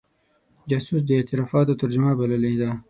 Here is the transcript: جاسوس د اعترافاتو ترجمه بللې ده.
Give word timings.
جاسوس 0.69 1.01
د 1.05 1.09
اعترافاتو 1.19 1.79
ترجمه 1.81 2.11
بللې 2.19 2.53
ده. 2.61 2.69